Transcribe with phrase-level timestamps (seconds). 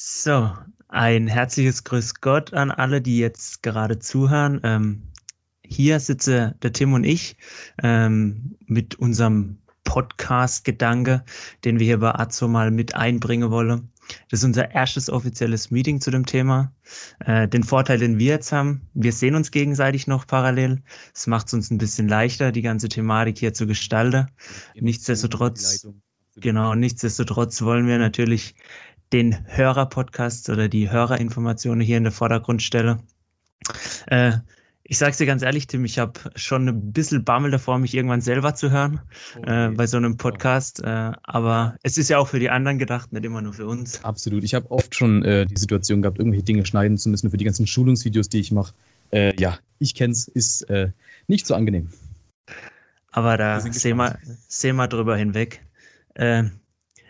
[0.00, 0.56] So,
[0.86, 4.60] ein herzliches Grüß Gott an alle, die jetzt gerade zuhören.
[4.62, 5.02] Ähm,
[5.64, 7.36] hier sitze der Tim und ich
[7.82, 11.24] ähm, mit unserem Podcast-Gedanke,
[11.64, 13.90] den wir hier bei Azo mal mit einbringen wollen.
[14.30, 16.72] Das ist unser erstes offizielles Meeting zu dem Thema.
[17.18, 20.80] Äh, den Vorteil, den wir jetzt haben, wir sehen uns gegenseitig noch parallel.
[21.12, 24.28] Es macht es uns ein bisschen leichter, die ganze Thematik hier zu gestalten.
[24.76, 25.88] Nichtsdestotrotz,
[26.36, 28.54] genau, nichtsdestotrotz wollen wir natürlich
[29.12, 33.00] den Hörerpodcast oder die Hörerinformationen hier in den Vordergrund stellen.
[34.06, 34.32] Äh,
[34.90, 38.22] ich sag's dir ganz ehrlich, Tim, ich habe schon ein bisschen Bammel davor, mich irgendwann
[38.22, 39.00] selber zu hören
[39.36, 39.66] okay.
[39.66, 40.82] äh, bei so einem Podcast.
[40.82, 44.02] Äh, aber es ist ja auch für die anderen gedacht, nicht immer nur für uns.
[44.02, 44.44] Absolut.
[44.44, 47.44] Ich habe oft schon äh, die Situation gehabt, irgendwelche Dinge schneiden zu müssen für die
[47.44, 48.72] ganzen Schulungsvideos, die ich mache.
[49.10, 50.90] Äh, ja, ich kenn's, ist äh,
[51.26, 51.90] nicht so angenehm.
[53.12, 54.18] Aber da sehen wir,
[54.48, 55.62] sehen wir drüber hinweg.
[56.14, 56.44] Äh,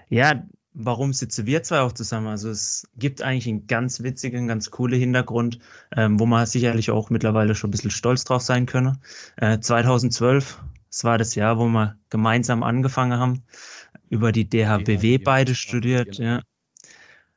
[0.09, 0.43] ja,
[0.75, 2.29] warum sitzen wir zwei auch zusammen?
[2.29, 5.59] Also es gibt eigentlich einen ganz witzigen, ganz coolen Hintergrund,
[5.97, 8.99] ähm, wo man sicherlich auch mittlerweile schon ein bisschen stolz drauf sein könne.
[9.37, 13.43] Äh, 2012, das war das Jahr, wo wir gemeinsam angefangen haben,
[14.09, 16.17] über die DHBW beide studiert.
[16.19, 16.43] Ja.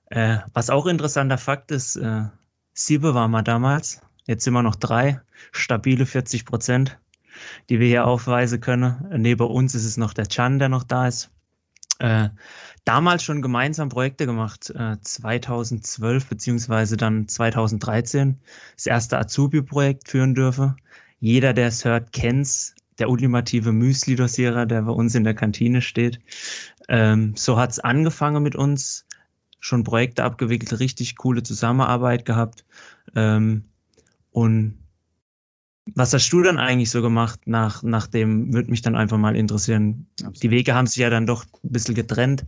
[0.08, 2.24] Äh, was auch interessanter Fakt ist, äh,
[2.74, 7.00] sieben waren wir damals, jetzt sind wir noch drei, stabile 40 Prozent,
[7.70, 9.06] die wir hier aufweisen können.
[9.18, 11.32] Neben uns ist es noch der Chan, der noch da ist.
[12.00, 12.30] Äh,
[12.86, 18.40] damals schon gemeinsam Projekte gemacht, äh, 2012 beziehungsweise dann 2013
[18.76, 20.76] das erste Azubi-Projekt führen dürfe.
[21.20, 22.76] Jeder, der es hört, kennt's.
[23.00, 26.20] Der ultimative Müsli-Dosierer, der bei uns in der Kantine steht.
[26.88, 29.06] Ähm, so hat's angefangen mit uns,
[29.60, 32.66] schon Projekte abgewickelt, richtig coole Zusammenarbeit gehabt.
[33.16, 33.64] Ähm,
[34.32, 34.81] und
[35.96, 39.36] was hast du dann eigentlich so gemacht nach, nach dem, würde mich dann einfach mal
[39.36, 40.08] interessieren.
[40.20, 40.44] Absolut.
[40.44, 42.46] Die Wege haben sich ja dann doch ein bisschen getrennt.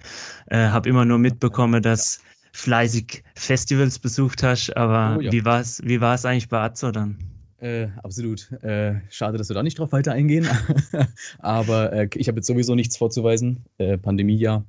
[0.47, 2.21] Äh, habe immer nur mitbekommen, dass
[2.53, 5.31] fleißig Festivals besucht hast, aber oh, ja.
[5.31, 7.17] wie war es wie war's eigentlich bei Azo dann?
[7.59, 8.51] Äh, absolut.
[8.61, 10.47] Äh, schade, dass wir da nicht drauf weiter eingehen.
[11.39, 13.63] aber äh, ich habe jetzt sowieso nichts vorzuweisen.
[13.77, 14.65] Äh, Pandemiejahr.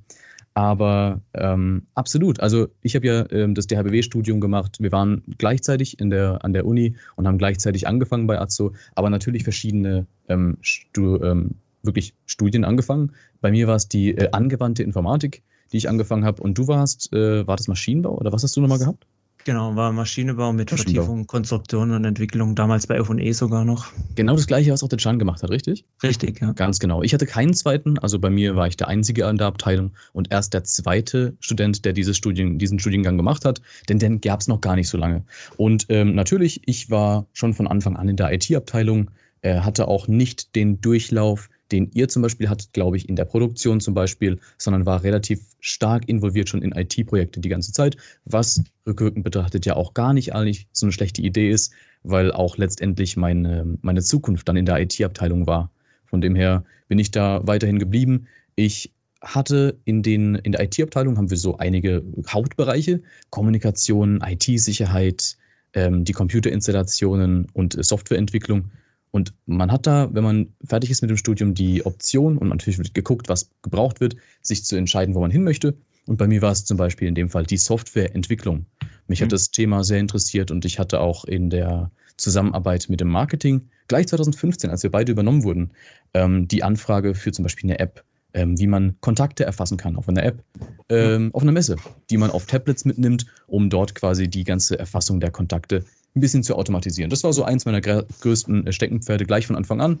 [0.55, 2.39] Aber ähm, absolut.
[2.39, 4.77] Also ich habe ja ähm, das DHBW-Studium gemacht.
[4.79, 9.09] Wir waren gleichzeitig in der, an der Uni und haben gleichzeitig angefangen bei AZO, aber
[9.09, 13.11] natürlich verschiedene ähm, Stu ähm, wirklich Studien angefangen.
[13.41, 15.43] Bei mir war es die äh, angewandte Informatik,
[15.73, 16.41] die ich angefangen habe.
[16.41, 19.05] Und du warst, äh, war das Maschinenbau oder was hast du nochmal gehabt?
[19.45, 21.03] Genau, war Maschinenbau mit Maschinenbau.
[21.03, 23.85] Vertiefung, Konstruktion und Entwicklung, damals bei F&E sogar noch.
[24.15, 25.85] Genau das gleiche, was auch der Chan gemacht hat, richtig?
[26.01, 26.51] Richtig, ja.
[26.53, 27.03] Ganz genau.
[27.03, 30.31] Ich hatte keinen zweiten, also bei mir war ich der Einzige an der Abteilung und
[30.31, 34.47] erst der zweite Student, der dieses Studien, diesen Studiengang gemacht hat, denn den gab es
[34.47, 35.23] noch gar nicht so lange.
[35.57, 39.11] Und ähm, natürlich, ich war schon von Anfang an in der IT-Abteilung,
[39.43, 43.25] äh, hatte auch nicht den Durchlauf, den ihr zum Beispiel hattet, glaube ich, in der
[43.25, 48.63] Produktion zum Beispiel, sondern war relativ stark involviert schon in IT-Projekte die ganze Zeit, was
[48.85, 51.73] rückwirkend betrachtet ja auch gar nicht eigentlich so eine schlechte Idee ist,
[52.03, 55.71] weil auch letztendlich meine, meine Zukunft dann in der IT-Abteilung war.
[56.05, 58.27] Von dem her bin ich da weiterhin geblieben.
[58.55, 65.37] Ich hatte in, den, in der IT-Abteilung haben wir so einige Hauptbereiche, Kommunikation, IT-Sicherheit,
[65.73, 68.71] ähm, die Computerinstallationen und Softwareentwicklung.
[69.15, 72.77] Und man hat da, wenn man fertig ist mit dem Studium, die Option und natürlich
[72.77, 75.77] wird geguckt, was gebraucht wird, sich zu entscheiden, wo man hin möchte.
[76.05, 78.65] Und bei mir war es zum Beispiel in dem Fall die Softwareentwicklung.
[79.07, 79.23] Mich mhm.
[79.23, 83.69] hat das Thema sehr interessiert und ich hatte auch in der Zusammenarbeit mit dem Marketing
[83.87, 85.71] gleich 2015, als wir beide übernommen wurden,
[86.13, 90.09] ähm, die Anfrage für zum Beispiel eine App, ähm, wie man Kontakte erfassen kann auf
[90.09, 90.43] einer App,
[90.89, 91.77] ähm, auf einer Messe,
[92.09, 96.43] die man auf Tablets mitnimmt, um dort quasi die ganze Erfassung der Kontakte ein bisschen
[96.43, 97.09] zu automatisieren.
[97.09, 99.99] Das war so eins meiner größten äh, Steckenpferde gleich von Anfang an.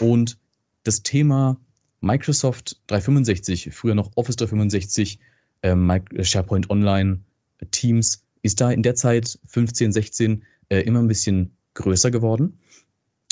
[0.00, 0.38] Und
[0.82, 1.56] das Thema
[2.00, 5.20] Microsoft 365, früher noch Office 365,
[5.62, 7.20] äh, SharePoint Online,
[7.70, 12.58] Teams, ist da in der Zeit 15, 16 äh, immer ein bisschen größer geworden.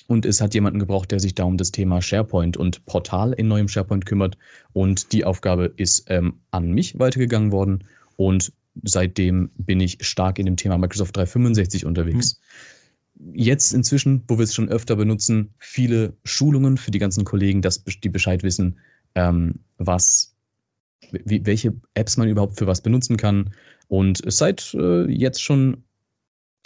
[0.06, 3.48] Und es hat jemanden gebraucht, der sich da um das Thema SharePoint und Portal in
[3.48, 4.38] neuem SharePoint kümmert.
[4.72, 7.84] Und die Aufgabe ist ähm, an mich weitergegangen worden.
[8.16, 8.52] Und
[8.82, 12.40] seitdem bin ich stark in dem Thema Microsoft 365 unterwegs.
[13.18, 13.34] Mhm.
[13.34, 17.84] Jetzt inzwischen, wo wir es schon öfter benutzen, viele Schulungen für die ganzen Kollegen, dass
[17.84, 18.78] die Bescheid wissen,
[19.14, 20.34] ähm, was,
[21.10, 23.50] wie, welche Apps man überhaupt für was benutzen kann.
[23.88, 25.84] Und seit äh, jetzt schon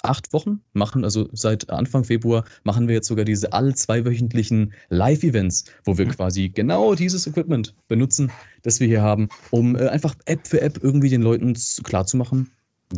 [0.05, 5.65] acht Wochen machen, also seit Anfang Februar, machen wir jetzt sogar diese all zweiwöchentlichen Live-Events,
[5.85, 6.11] wo wir mhm.
[6.11, 8.31] quasi genau dieses Equipment benutzen,
[8.62, 12.51] das wir hier haben, um äh, einfach App für App irgendwie den Leuten klarzumachen,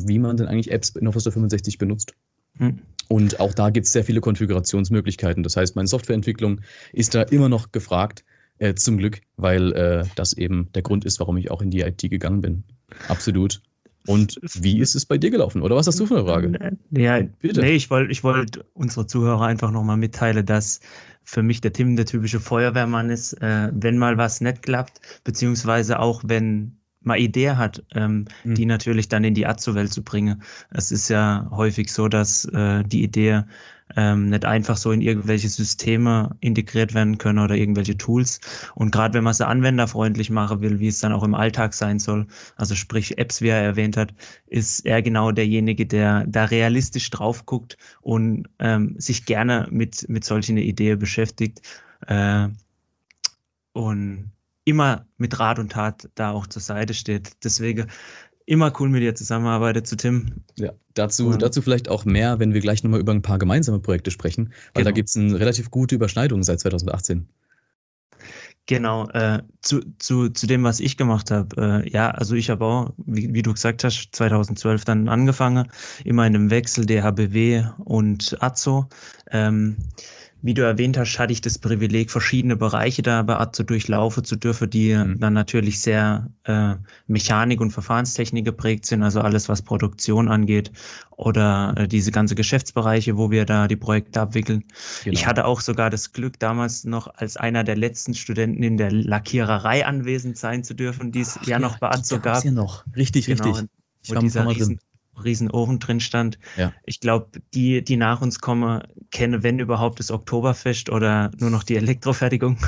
[0.05, 2.15] wie man denn eigentlich Apps in Office 365 benutzt.
[2.59, 2.81] Mhm.
[3.09, 5.43] Und auch da gibt es sehr viele Konfigurationsmöglichkeiten.
[5.43, 6.61] Das heißt, meine Softwareentwicklung
[6.93, 8.25] ist da immer noch gefragt,
[8.59, 11.81] äh, zum Glück, weil äh, das eben der Grund ist, warum ich auch in die
[11.81, 12.65] IT gegangen bin.
[13.09, 13.61] Absolut.
[14.07, 15.63] Und wie ist es bei dir gelaufen?
[15.63, 16.79] Oder was hast du für eine Frage?
[16.91, 17.61] Ja, Bitte.
[17.61, 20.81] nee, ich wollte ich wollt unsere Zuhörer einfach nochmal mitteilen, dass
[21.25, 25.99] für mich der Tim der typische Feuerwehrmann ist, äh, wenn mal was nicht klappt, beziehungsweise
[25.99, 28.55] auch wenn man Idee hat, ähm, mhm.
[28.55, 30.43] die natürlich dann in die Azo-Welt zu bringen.
[30.71, 33.45] Es ist ja häufig so, dass äh, die Idee
[33.95, 38.41] ähm, nicht einfach so in irgendwelche Systeme integriert werden können oder irgendwelche Tools.
[38.75, 41.99] Und gerade wenn man sie anwenderfreundlich machen will, wie es dann auch im Alltag sein
[41.99, 42.27] soll,
[42.57, 44.13] also sprich Apps, wie er erwähnt hat,
[44.47, 50.25] ist er genau derjenige, der da realistisch drauf guckt und ähm, sich gerne mit, mit
[50.25, 51.61] solchen Ideen beschäftigt.
[52.07, 52.49] Äh,
[53.73, 54.33] und
[54.67, 57.33] immer mit Rat und Tat da auch zur Seite steht.
[57.45, 57.87] Deswegen
[58.47, 60.45] immer cool mit dir zusammenarbeitet zu Tim.
[60.57, 64.11] Ja, dazu, dazu vielleicht auch mehr, wenn wir gleich nochmal über ein paar gemeinsame Projekte
[64.11, 64.85] sprechen, weil genau.
[64.85, 67.29] da gibt es eine relativ gute Überschneidung seit 2018.
[68.69, 71.85] Genau, äh, zu, zu, zu dem, was ich gemacht habe.
[71.85, 75.69] Äh, ja, also ich habe auch, wie, wie, du gesagt hast, 2012 dann angefangen,
[76.05, 78.89] immer in dem Wechsel DHBW und AZO.
[79.31, 79.77] Ähm,
[80.47, 84.25] wie du erwähnt hast, hatte ich das Privileg, verschiedene Bereiche da bei Art zu durchlaufen
[84.25, 85.19] zu dürfen, die mhm.
[85.19, 86.77] dann natürlich sehr äh,
[87.09, 90.71] Mechanik und Verfahrenstechnik geprägt sind, also alles, was Produktion angeht
[91.17, 94.65] oder äh, diese ganze Geschäftsbereiche, wo wir da die Projekte abwickeln.
[95.03, 95.13] Genau.
[95.13, 98.93] Ich hatte auch sogar das Glück, damals noch als einer der letzten Studenten in der
[98.93, 102.45] Lackiererei anwesend sein zu dürfen, die es ja, noch bei Atzo gab.
[102.45, 102.85] Ja noch.
[102.95, 103.69] Richtig, genau, richtig.
[104.03, 104.79] Ich war dieser riesen,
[105.23, 106.39] riesen Ofen drin stand.
[106.57, 106.73] Ja.
[106.85, 111.63] Ich glaube, die, die nach uns kommen, kennen, wenn überhaupt, das Oktoberfest oder nur noch
[111.63, 112.59] die Elektrofertigung.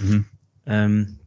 [0.00, 0.26] Mhm.
[0.66, 1.18] ähm,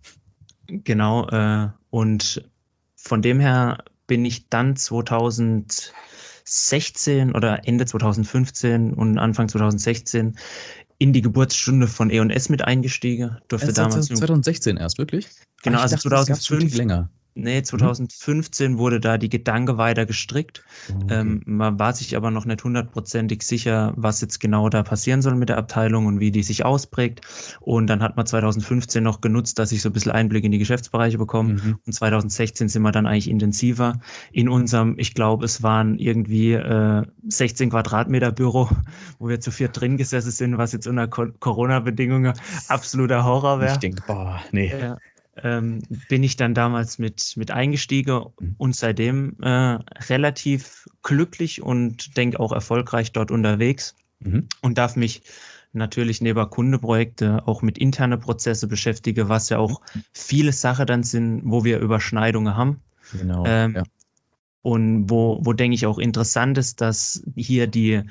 [0.67, 1.27] genau.
[1.29, 2.49] Äh, und
[2.95, 10.37] von dem her bin ich dann 2016 oder Ende 2015 und Anfang 2016
[10.97, 13.37] in die Geburtsstunde von E&S mit eingestiegen.
[13.49, 15.29] Durfte erst damals 2016 erst, wirklich?
[15.61, 16.75] Genau, also dachte, 2005.
[16.75, 17.09] länger.
[17.35, 18.77] Nee, 2015 mhm.
[18.77, 20.63] wurde da die Gedanke weiter gestrickt.
[20.89, 21.19] Okay.
[21.21, 25.35] Ähm, man war sich aber noch nicht hundertprozentig sicher, was jetzt genau da passieren soll
[25.35, 27.21] mit der Abteilung und wie die sich ausprägt.
[27.59, 30.59] Und dann hat man 2015 noch genutzt, dass ich so ein bisschen Einblick in die
[30.59, 31.53] Geschäftsbereiche bekomme.
[31.53, 31.79] Mhm.
[31.85, 33.99] Und 2016 sind wir dann eigentlich intensiver
[34.31, 38.69] in unserem, ich glaube, es waren irgendwie äh, 16 Quadratmeter Büro,
[39.19, 42.33] wo wir zu viert drin gesessen sind, was jetzt unter Corona-Bedingungen
[42.67, 43.71] absoluter Horror wäre.
[43.71, 44.71] Ich denke, boah, nee.
[44.71, 44.97] Ja
[45.37, 48.55] ähm, bin ich dann damals mit, mit eingestiegen mhm.
[48.57, 54.47] und seitdem äh, relativ glücklich und denke auch erfolgreich dort unterwegs mhm.
[54.61, 55.23] und darf mich
[55.73, 59.81] natürlich neben Kundeprojekte auch mit interne Prozesse beschäftigen, was ja auch
[60.13, 62.81] viele Sachen dann sind, wo wir Überschneidungen haben.
[63.11, 63.43] Genau.
[63.45, 63.83] Ähm, ja.
[64.61, 68.03] Und wo, wo denke ich auch interessant ist, dass hier die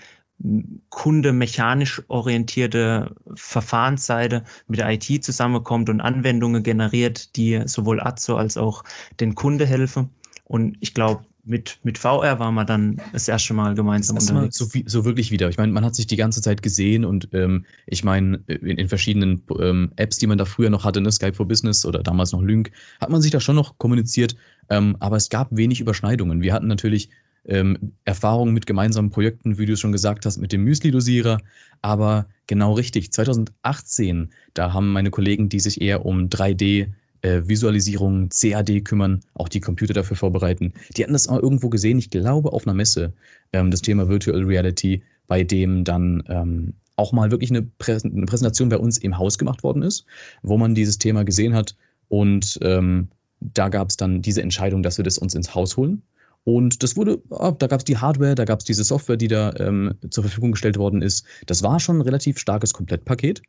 [0.88, 8.56] Kunde mechanisch orientierte Verfahrensseite mit der IT zusammenkommt und Anwendungen generiert, die sowohl Azo als
[8.56, 8.82] auch
[9.20, 10.11] den Kunde helfen.
[10.44, 14.58] Und ich glaube, mit, mit VR waren wir dann das erste Mal gemeinsam das unterwegs.
[14.58, 15.49] So, so, wirklich wieder.
[15.49, 18.88] Ich meine, man hat sich die ganze Zeit gesehen und ähm, ich meine, in, in,
[18.88, 22.32] verschiedenen ähm, Apps, die man da früher noch hatte, ne, Skype for Business oder damals
[22.32, 22.70] noch Lync,
[23.00, 24.37] hat man sich da schon noch kommuniziert,
[24.70, 26.43] ähm, aber es gab wenig Überschneidungen.
[26.43, 27.11] Wir hatten natürlich
[27.44, 31.39] ähm, Erfahrungen mit gemeinsamen Projekten, wie du schon gesagt hast, mit dem Müsli-Dosierer.
[31.81, 36.89] Aber genau richtig, 2018, da haben meine Kollegen, die sich eher um 3D
[37.23, 40.73] äh, Visualisierung, CAD kümmern, auch die Computer dafür vorbereiten.
[40.97, 43.12] Die hatten das auch irgendwo gesehen, ich glaube auf einer Messe,
[43.53, 48.27] ähm, das Thema Virtual Reality, bei dem dann ähm, auch mal wirklich eine, Prä eine,
[48.27, 50.05] Präsentation bei uns im Haus gemacht worden ist,
[50.43, 51.77] wo man dieses Thema gesehen hat.
[52.08, 53.08] Und ähm,
[53.41, 56.03] da gab es dann diese Entscheidung, dass wir das uns ins Haus holen.
[56.44, 59.29] Und das wurde, ah, da gab es die Hardware, da gab es diese Software, die
[59.29, 61.25] da ähm, zur Verfügung gestellt worden ist.
[61.46, 63.43] Das war schon ein relativ starkes Komplettpaket.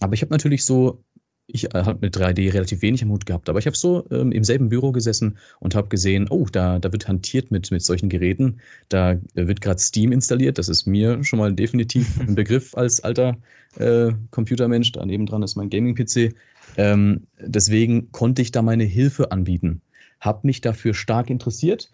[0.00, 1.02] Aber ich habe natürlich so,
[1.48, 4.30] ich äh, habe mit 3D relativ wenig am Hut gehabt, aber ich habe so ähm,
[4.30, 8.08] im selben Büro gesessen und habe gesehen, oh, da, da wird hantiert mit, mit solchen
[8.08, 8.60] Geräten.
[8.88, 10.58] Da wird gerade Steam installiert.
[10.58, 13.36] Das ist mir schon mal definitiv ein Begriff als alter
[13.76, 14.92] äh, Computermensch.
[14.92, 16.32] Da nebendran ist mein Gaming-PC.
[16.76, 19.80] Ähm, deswegen konnte ich da meine Hilfe anbieten.
[20.20, 21.90] Habe mich dafür stark interessiert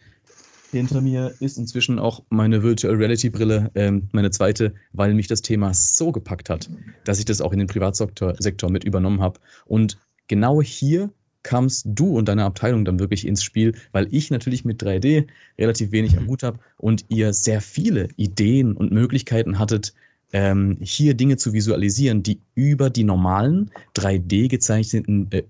[0.73, 5.43] hinter mir ist inzwischen auch meine Virtual Reality Brille, ähm, meine zweite, weil mich das
[5.43, 6.71] Thema so gepackt hat,
[7.05, 9.39] dass ich das auch in den Privatsektor Sektor mit übernommen habe.
[9.67, 9.99] Und
[10.29, 11.11] genau hier
[11.43, 15.27] kamst du und deine Abteilung dann wirklich ins Spiel, weil ich natürlich mit 3D
[15.59, 19.93] relativ wenig am Hut habe und ihr sehr viele Ideen und Möglichkeiten hattet,
[20.33, 25.43] ähm, hier Dinge zu visualisieren, die über die normalen 3D gezeichneten äh,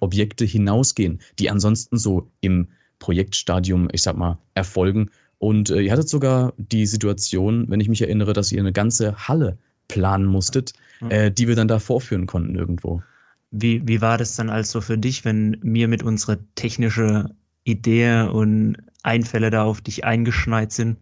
[0.00, 5.10] Objekte hinausgehen, die ansonsten so im Projektstadium, ich sag mal, erfolgen.
[5.38, 9.28] Und äh, ihr hattet sogar die Situation, wenn ich mich erinnere, dass ihr eine ganze
[9.28, 11.10] Halle planen musstet, mhm.
[11.10, 13.02] äh, die wir dann da vorführen konnten irgendwo.
[13.50, 17.34] Wie, wie war das dann also für dich, wenn wir mit unserer technischen
[17.64, 20.98] Ideen und Einfälle da auf dich eingeschneit sind.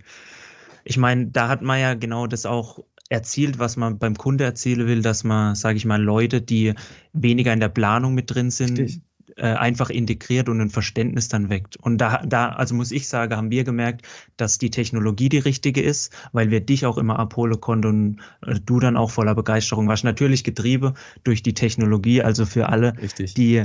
[0.84, 4.86] Ich meine, da hat man ja genau das auch erzielt, was man beim Kunde erzielen
[4.86, 6.74] will, dass man, sage ich mal, Leute, die
[7.12, 9.00] weniger in der Planung mit drin sind, Richtig
[9.36, 11.76] äh, einfach integriert und ein Verständnis dann weckt.
[11.76, 15.82] Und da, da, also muss ich sagen, haben wir gemerkt, dass die Technologie die richtige
[15.82, 19.88] ist, weil wir dich auch immer abholen konnten und äh, du dann auch voller Begeisterung
[19.88, 20.04] warst.
[20.04, 23.34] Natürlich getrieben durch die Technologie, also für alle, Richtig.
[23.34, 23.64] die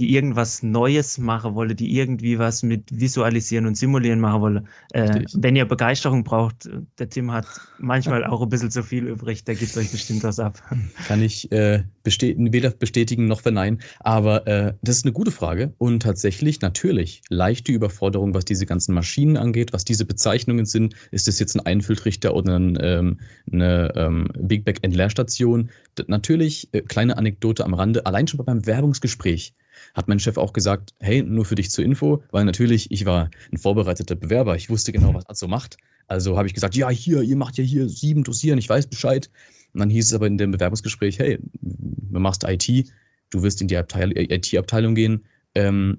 [0.00, 4.64] die irgendwas Neues machen wolle, die irgendwie was mit Visualisieren und Simulieren machen wolle.
[4.92, 7.46] Äh, wenn ihr Begeisterung braucht, der Tim hat
[7.78, 10.62] manchmal auch ein bisschen zu viel übrig, der gibt euch bestimmt was ab.
[11.06, 15.74] Kann ich äh, bestätigen, weder bestätigen noch verneinen, aber äh, das ist eine gute Frage
[15.76, 20.94] und tatsächlich natürlich leichte Überforderung, was diese ganzen Maschinen angeht, was diese Bezeichnungen sind.
[21.10, 23.20] Ist das jetzt ein Einfülltrichter oder ein, ähm,
[23.52, 25.68] eine ähm, Big Back Entleerstation?
[26.06, 29.52] Natürlich, äh, kleine Anekdote am Rande, allein schon beim Werbungsgespräch
[29.94, 33.30] hat mein Chef auch gesagt, hey, nur für dich zur Info, weil natürlich, ich war
[33.52, 35.76] ein vorbereiteter Bewerber, ich wusste genau, was Azo macht.
[36.06, 39.30] Also habe ich gesagt, ja, hier, ihr macht ja hier sieben Dosieren, ich weiß Bescheid.
[39.72, 42.90] Und dann hieß es aber in dem Bewerbungsgespräch, hey, du machst IT,
[43.30, 45.24] du wirst in die IT-Abteilung gehen.
[45.54, 45.98] Ähm,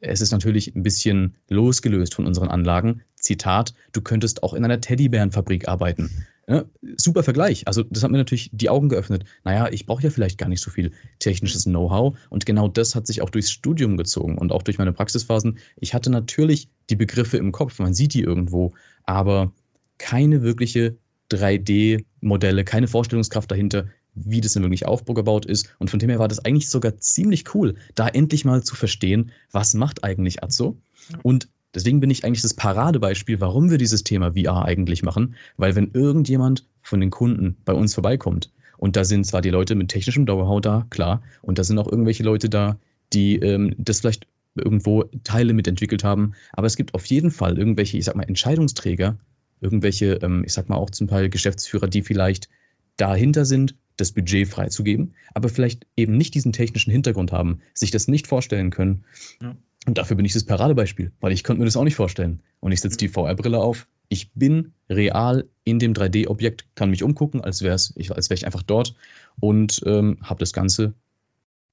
[0.00, 3.02] es ist natürlich ein bisschen losgelöst von unseren Anlagen.
[3.16, 6.26] Zitat, du könntest auch in einer Teddybärenfabrik arbeiten.
[6.48, 6.64] Ja,
[6.96, 7.68] super Vergleich.
[7.68, 9.24] Also das hat mir natürlich die Augen geöffnet.
[9.44, 12.18] Naja, ich brauche ja vielleicht gar nicht so viel technisches Know-how.
[12.30, 15.58] Und genau das hat sich auch durchs Studium gezogen und auch durch meine Praxisphasen.
[15.76, 18.72] Ich hatte natürlich die Begriffe im Kopf, man sieht die irgendwo,
[19.04, 19.52] aber
[19.98, 20.96] keine wirkliche
[21.30, 25.74] 3D-Modelle, keine Vorstellungskraft dahinter, wie das denn wirklich aufgebaut ist.
[25.78, 29.32] Und von dem her war das eigentlich sogar ziemlich cool, da endlich mal zu verstehen,
[29.52, 30.78] was macht eigentlich Azzo.
[31.22, 35.76] Und Deswegen bin ich eigentlich das Paradebeispiel, warum wir dieses Thema VR eigentlich machen, weil
[35.76, 39.88] wenn irgendjemand von den Kunden bei uns vorbeikommt und da sind zwar die Leute mit
[39.88, 42.78] technischem Know-how da, klar, und da sind auch irgendwelche Leute da,
[43.12, 47.98] die ähm, das vielleicht irgendwo Teile mitentwickelt haben, aber es gibt auf jeden Fall irgendwelche,
[47.98, 49.18] ich sag mal, Entscheidungsträger,
[49.60, 52.48] irgendwelche, ähm, ich sag mal auch zum Teil Geschäftsführer, die vielleicht
[52.96, 58.08] dahinter sind, das Budget freizugeben, aber vielleicht eben nicht diesen technischen Hintergrund haben, sich das
[58.08, 59.04] nicht vorstellen können.
[59.42, 59.56] Ja.
[59.88, 62.42] Und dafür bin ich das Paradebeispiel, weil ich konnte mir das auch nicht vorstellen.
[62.60, 63.88] Und ich setze die VR-Brille auf.
[64.10, 68.44] Ich bin real in dem 3D-Objekt, kann mich umgucken, als wäre ich, als wär ich
[68.44, 68.94] einfach dort
[69.40, 70.92] und ähm, habe das Ganze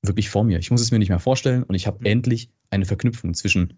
[0.02, 0.60] wirklich vor mir.
[0.60, 2.06] Ich muss es mir nicht mehr vorstellen und ich habe mhm.
[2.06, 3.74] endlich eine Verknüpfung zwischen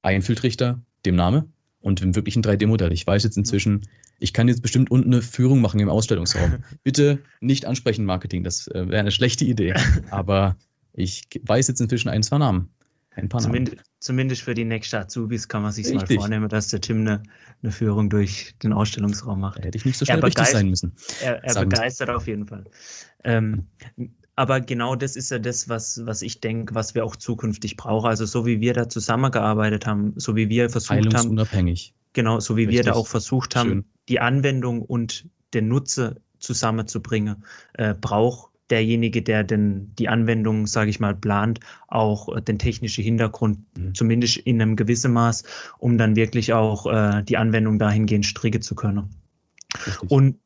[0.00, 1.46] Einfiltrichter, dem Name,
[1.82, 2.94] und dem wirklichen 3D-Modell.
[2.94, 3.82] Ich weiß jetzt inzwischen,
[4.18, 6.64] ich kann jetzt bestimmt unten eine Führung machen im Ausstellungsraum.
[6.82, 9.74] Bitte nicht ansprechen, Marketing, das äh, wäre eine schlechte Idee.
[10.10, 10.56] Aber
[10.94, 12.70] ich weiß jetzt inzwischen ein, zwei Namen.
[13.16, 16.82] Ein paar zumindest, zumindest für die nächste Azubis kann man sich mal vornehmen, dass der
[16.82, 17.22] Tim eine,
[17.62, 19.64] eine Führung durch den Ausstellungsraum macht.
[19.64, 20.94] hätte ich nicht so schnell richtig sein müssen.
[21.22, 22.64] Er, er begeistert auf jeden Fall.
[23.24, 23.66] Ähm,
[24.36, 28.06] aber genau das ist ja das, was, was ich denke, was wir auch zukünftig brauchen.
[28.06, 31.30] Also so wie wir da zusammengearbeitet haben, so wie wir versucht haben.
[31.30, 31.94] unabhängig.
[32.12, 32.84] Genau, so wie Richtig.
[32.84, 33.84] wir da auch versucht haben, Schön.
[34.10, 37.44] die Anwendung und den Nutzer zusammenzubringen,
[37.74, 43.04] äh, braucht derjenige, der denn die Anwendung, sage ich mal, plant, auch äh, den technischen
[43.04, 43.94] Hintergrund, mhm.
[43.94, 45.44] zumindest in einem gewissen Maß,
[45.78, 49.10] um dann wirklich auch äh, die Anwendung dahingehend stricken zu können.
[49.86, 50.10] Richtig.
[50.10, 50.38] Und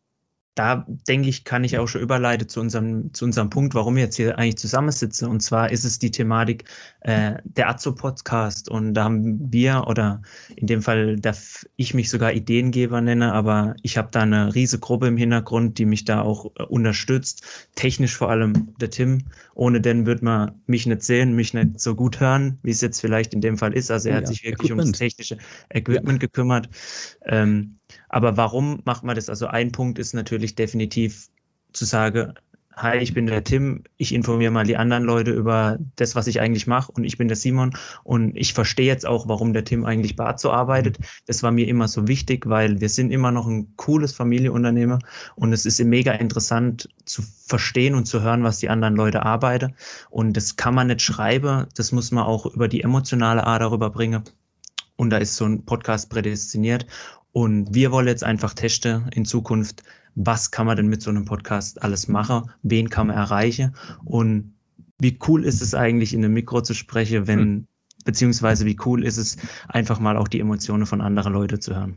[0.60, 4.02] da denke ich, kann ich auch schon überleiten zu unserem, zu unserem Punkt, warum wir
[4.02, 5.26] jetzt hier eigentlich zusammensitzen.
[5.26, 6.64] Und zwar ist es die Thematik
[7.00, 8.68] äh, der Azo-Podcast.
[8.68, 10.20] Und da haben wir, oder
[10.56, 14.80] in dem Fall darf ich mich sogar Ideengeber nenne, aber ich habe da eine riesige
[14.80, 17.42] Gruppe im Hintergrund, die mich da auch äh, unterstützt.
[17.74, 19.24] Technisch vor allem der Tim.
[19.60, 22.98] Ohne den würde man mich nicht sehen, mich nicht so gut hören, wie es jetzt
[22.98, 23.90] vielleicht in dem Fall ist.
[23.90, 24.86] Also er ja, hat sich wirklich Equipment.
[24.86, 25.36] um das technische
[25.68, 26.28] Equipment ja.
[26.28, 26.70] gekümmert.
[27.26, 27.76] Ähm,
[28.08, 29.28] aber warum macht man das?
[29.28, 31.28] Also ein Punkt ist natürlich definitiv
[31.74, 32.32] zu sagen,
[32.76, 36.40] hi, ich bin der Tim, ich informiere mal die anderen Leute über das, was ich
[36.40, 39.84] eigentlich mache und ich bin der Simon und ich verstehe jetzt auch, warum der Tim
[39.84, 40.98] eigentlich bei Azo arbeitet.
[41.26, 45.00] Das war mir immer so wichtig, weil wir sind immer noch ein cooles Familienunternehmen
[45.34, 49.74] und es ist mega interessant zu verstehen und zu hören, was die anderen Leute arbeiten
[50.08, 53.90] und das kann man nicht schreiben, das muss man auch über die emotionale Art darüber
[53.90, 54.22] bringen.
[54.96, 56.86] Und da ist so ein Podcast prädestiniert.
[57.32, 59.82] Und wir wollen jetzt einfach testen in Zukunft,
[60.14, 63.74] was kann man denn mit so einem Podcast alles machen, wen kann man erreichen
[64.04, 64.52] und
[65.00, 67.66] wie cool ist es eigentlich in einem Mikro zu sprechen, wenn, mhm.
[68.04, 69.38] beziehungsweise wie cool ist es
[69.68, 71.94] einfach mal auch die Emotionen von anderen Leuten zu hören.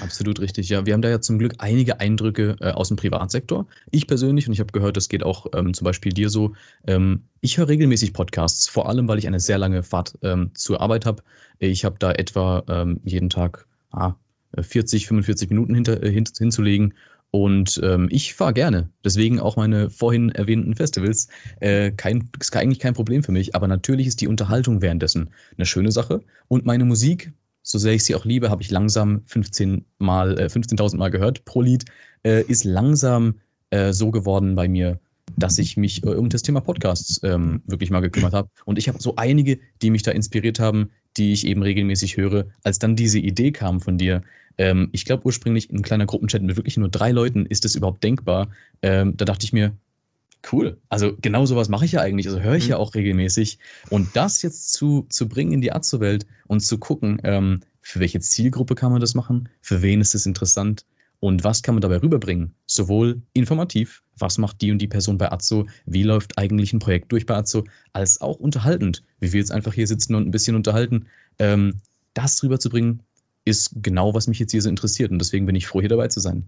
[0.00, 0.84] Absolut richtig, ja.
[0.84, 3.66] Wir haben da ja zum Glück einige Eindrücke äh, aus dem Privatsektor.
[3.90, 6.52] Ich persönlich, und ich habe gehört, das geht auch ähm, zum Beispiel dir so,
[6.86, 10.80] ähm, ich höre regelmäßig Podcasts, vor allem, weil ich eine sehr lange Fahrt ähm, zur
[10.80, 11.22] Arbeit habe.
[11.58, 14.14] Ich habe da etwa ähm, jeden Tag ah,
[14.60, 16.94] 40, 45 Minuten hinter, äh, hin, hinzulegen.
[17.32, 18.90] Und ähm, ich fahre gerne.
[19.02, 21.28] Deswegen auch meine vorhin erwähnten Festivals.
[21.60, 23.54] Äh, kein, ist eigentlich kein Problem für mich.
[23.54, 26.20] Aber natürlich ist die Unterhaltung währenddessen eine schöne Sache.
[26.48, 30.44] Und meine Musik, so sehr ich sie auch liebe, habe ich langsam 15 Mal, äh,
[30.44, 31.86] 15.000 Mal gehört pro Lied,
[32.22, 35.00] äh, ist langsam äh, so geworden bei mir,
[35.34, 38.50] dass ich mich äh, um das Thema Podcasts ähm, wirklich mal gekümmert habe.
[38.66, 42.46] Und ich habe so einige, die mich da inspiriert haben, die ich eben regelmäßig höre.
[42.62, 44.22] Als dann diese Idee kam von dir,
[44.58, 47.74] ähm, ich glaube ursprünglich in ein kleiner Gruppenchat mit wirklich nur drei Leuten, ist das
[47.74, 48.48] überhaupt denkbar?
[48.82, 49.76] Ähm, da dachte ich mir,
[50.52, 50.78] cool.
[50.88, 52.26] Also genau sowas mache ich ja eigentlich.
[52.26, 52.70] Also höre ich mhm.
[52.70, 53.58] ja auch regelmäßig.
[53.90, 58.20] Und das jetzt zu, zu bringen in die Azo-Welt und zu gucken, ähm, für welche
[58.20, 59.48] Zielgruppe kann man das machen?
[59.60, 60.84] Für wen ist es interessant?
[61.22, 62.52] Und was kann man dabei rüberbringen?
[62.66, 67.12] Sowohl informativ, was macht die und die Person bei Azo, wie läuft eigentlich ein Projekt
[67.12, 67.62] durch bei Azo,
[67.92, 71.06] als auch unterhaltend, wie wir jetzt einfach hier sitzen und ein bisschen unterhalten.
[71.38, 71.74] Ähm,
[72.14, 73.04] das rüberzubringen,
[73.44, 75.12] ist genau, was mich jetzt hier so interessiert.
[75.12, 76.44] Und deswegen bin ich froh, hier dabei zu sein.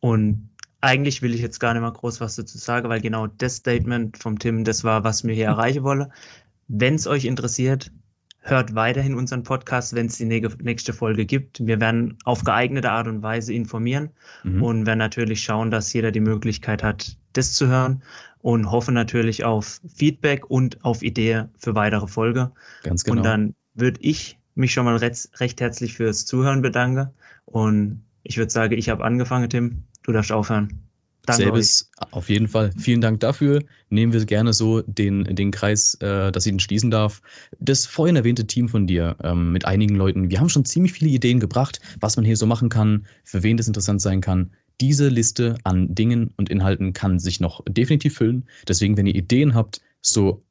[0.00, 0.48] Und
[0.80, 4.16] eigentlich will ich jetzt gar nicht mal groß was dazu sagen, weil genau das Statement
[4.16, 6.08] vom Tim, das war, was mir hier erreichen wolle.
[6.68, 7.92] Wenn es euch interessiert,
[8.40, 11.64] hört weiterhin unseren Podcast, wenn es die nächste Folge gibt.
[11.66, 14.10] Wir werden auf geeignete Art und Weise informieren
[14.42, 14.62] mhm.
[14.62, 18.02] und werden natürlich schauen, dass jeder die Möglichkeit hat, das zu hören
[18.40, 22.50] und hoffe natürlich auf Feedback und auf Ideen für weitere Folge.
[22.84, 23.18] Ganz genau.
[23.18, 27.10] Und dann würde ich mich schon mal recht, recht herzlich fürs Zuhören bedanken
[27.44, 29.84] und ich würde sagen, ich habe angefangen, Tim.
[30.02, 30.87] Du darfst aufhören.
[31.28, 32.12] Danke Selbes, euch.
[32.14, 32.70] auf jeden Fall.
[32.78, 33.62] Vielen Dank dafür.
[33.90, 37.20] Nehmen wir gerne so den, den Kreis, äh, dass ich ihn schließen darf.
[37.60, 41.10] Das vorhin erwähnte Team von dir ähm, mit einigen Leuten, wir haben schon ziemlich viele
[41.10, 44.52] Ideen gebracht, was man hier so machen kann, für wen das interessant sein kann.
[44.80, 48.46] Diese Liste an Dingen und Inhalten kann sich noch definitiv füllen.
[48.66, 50.42] Deswegen, wenn ihr Ideen habt, so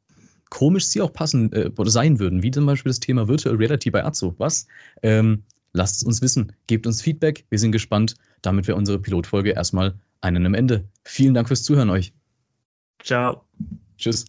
[0.52, 3.90] komisch sie auch passen äh, oder sein würden, wie zum Beispiel das Thema Virtual Reality
[3.90, 4.68] bei Azo, was?
[5.02, 5.42] Ähm,
[5.74, 8.14] lasst es uns wissen, gebt uns Feedback, wir sind gespannt.
[8.44, 10.88] Damit wäre unsere Pilotfolge erstmal einen am Ende.
[11.04, 12.14] Vielen Dank fürs Zuhören euch.
[13.00, 13.44] Ciao.
[13.98, 14.26] Tschüss.